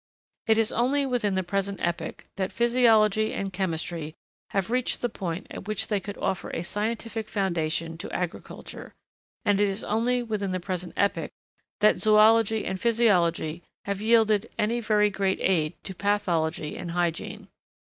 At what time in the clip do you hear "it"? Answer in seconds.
0.47-0.57, 9.61-9.69